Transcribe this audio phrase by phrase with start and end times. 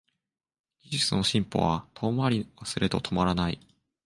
[0.79, 3.59] 技術の進歩は遠回りはすれど止まらない